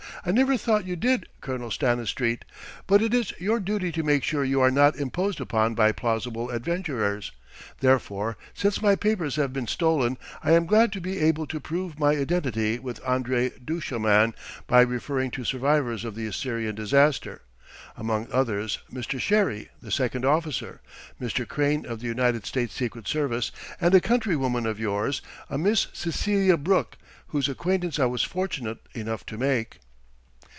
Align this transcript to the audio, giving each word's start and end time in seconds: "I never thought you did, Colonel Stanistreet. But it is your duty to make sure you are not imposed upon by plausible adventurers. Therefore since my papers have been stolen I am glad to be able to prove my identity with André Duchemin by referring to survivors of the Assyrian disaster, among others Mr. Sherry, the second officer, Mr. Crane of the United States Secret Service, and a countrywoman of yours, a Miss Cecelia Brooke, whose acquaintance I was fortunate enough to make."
"I 0.23 0.29
never 0.29 0.55
thought 0.55 0.85
you 0.85 0.95
did, 0.95 1.27
Colonel 1.39 1.71
Stanistreet. 1.71 2.45
But 2.85 3.01
it 3.01 3.11
is 3.11 3.33
your 3.39 3.59
duty 3.59 3.91
to 3.93 4.03
make 4.03 4.23
sure 4.23 4.43
you 4.43 4.61
are 4.61 4.69
not 4.69 4.95
imposed 4.95 5.41
upon 5.41 5.73
by 5.73 5.91
plausible 5.93 6.51
adventurers. 6.51 7.31
Therefore 7.79 8.37
since 8.53 8.83
my 8.83 8.95
papers 8.95 9.37
have 9.37 9.51
been 9.51 9.65
stolen 9.65 10.19
I 10.43 10.51
am 10.51 10.67
glad 10.67 10.91
to 10.91 11.01
be 11.01 11.17
able 11.17 11.47
to 11.47 11.59
prove 11.59 11.97
my 11.97 12.11
identity 12.15 12.77
with 12.77 13.01
André 13.01 13.65
Duchemin 13.65 14.35
by 14.67 14.81
referring 14.81 15.31
to 15.31 15.43
survivors 15.43 16.05
of 16.05 16.13
the 16.13 16.27
Assyrian 16.27 16.75
disaster, 16.75 17.41
among 17.97 18.27
others 18.31 18.77
Mr. 18.93 19.19
Sherry, 19.19 19.69
the 19.81 19.89
second 19.91 20.23
officer, 20.23 20.81
Mr. 21.19 21.47
Crane 21.47 21.83
of 21.83 21.99
the 21.99 22.05
United 22.07 22.45
States 22.45 22.75
Secret 22.75 23.07
Service, 23.07 23.51
and 23.79 23.95
a 23.95 23.99
countrywoman 23.99 24.67
of 24.67 24.79
yours, 24.79 25.23
a 25.49 25.57
Miss 25.57 25.87
Cecelia 25.93 26.57
Brooke, 26.57 26.97
whose 27.29 27.49
acquaintance 27.49 27.97
I 27.97 28.05
was 28.05 28.21
fortunate 28.23 28.81
enough 28.93 29.25
to 29.25 29.35
make." 29.39 29.79